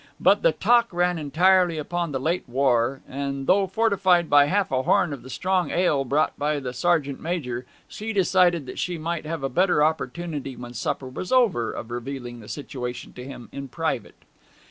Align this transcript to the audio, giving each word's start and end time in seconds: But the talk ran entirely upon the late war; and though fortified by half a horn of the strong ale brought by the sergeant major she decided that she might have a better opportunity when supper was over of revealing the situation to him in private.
But 0.19 0.41
the 0.41 0.51
talk 0.51 0.91
ran 0.91 1.19
entirely 1.19 1.77
upon 1.77 2.11
the 2.11 2.19
late 2.19 2.49
war; 2.49 3.01
and 3.07 3.45
though 3.45 3.67
fortified 3.67 4.31
by 4.31 4.45
half 4.45 4.71
a 4.71 4.81
horn 4.81 5.13
of 5.13 5.21
the 5.21 5.29
strong 5.29 5.69
ale 5.69 6.05
brought 6.05 6.35
by 6.39 6.59
the 6.59 6.73
sergeant 6.73 7.21
major 7.21 7.67
she 7.87 8.11
decided 8.11 8.65
that 8.65 8.79
she 8.79 8.97
might 8.97 9.27
have 9.27 9.43
a 9.43 9.47
better 9.47 9.83
opportunity 9.83 10.55
when 10.55 10.73
supper 10.73 11.07
was 11.07 11.31
over 11.31 11.71
of 11.71 11.91
revealing 11.91 12.39
the 12.39 12.49
situation 12.49 13.13
to 13.13 13.23
him 13.23 13.47
in 13.51 13.67
private. 13.67 14.15